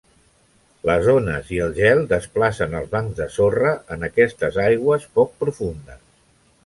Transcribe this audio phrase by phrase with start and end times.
[0.89, 6.01] Les ones i el gel desplacen els bancs de sorra en aquestes aigües poc profundes.